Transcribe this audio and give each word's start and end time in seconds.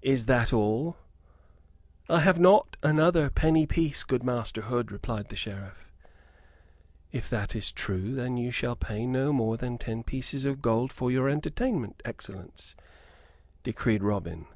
"Is 0.00 0.24
that 0.24 0.50
all?" 0.54 0.96
"I 2.08 2.20
have 2.20 2.38
not 2.40 2.78
another 2.82 3.28
penny 3.28 3.66
piece, 3.66 4.02
good 4.02 4.22
Master 4.22 4.62
Hood," 4.62 4.90
replied 4.90 5.28
the 5.28 5.36
Sheriff. 5.36 5.90
"If 7.10 7.28
that 7.28 7.54
is 7.54 7.70
true, 7.70 8.14
then 8.14 8.38
you 8.38 8.50
shall 8.50 8.76
pay 8.76 9.04
no 9.04 9.30
more 9.30 9.58
than 9.58 9.76
ten 9.76 10.04
pieces 10.04 10.46
of 10.46 10.62
gold 10.62 10.90
for 10.90 11.10
your 11.10 11.28
entertainment, 11.28 12.00
excellence," 12.06 12.74
decreed 13.62 14.02
Robin. 14.02 14.46